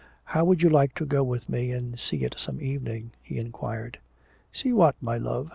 "How 0.23 0.43
would 0.45 0.63
you 0.63 0.69
like 0.71 0.95
to 0.95 1.05
go 1.05 1.21
with 1.23 1.47
me 1.47 1.71
and 1.71 1.99
see 1.99 2.23
it 2.23 2.33
some 2.35 2.59
evening?" 2.59 3.11
he 3.21 3.37
inquired. 3.37 3.99
"See 4.51 4.73
what, 4.73 4.95
my 4.99 5.19
love?" 5.19 5.49